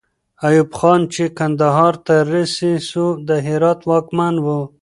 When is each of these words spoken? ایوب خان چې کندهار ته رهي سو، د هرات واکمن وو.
ایوب 0.47 0.69
خان 0.77 1.01
چې 1.13 1.23
کندهار 1.37 1.93
ته 2.05 2.15
رهي 2.31 2.73
سو، 2.89 3.05
د 3.27 3.29
هرات 3.47 3.79
واکمن 3.89 4.35
وو. 4.45 4.61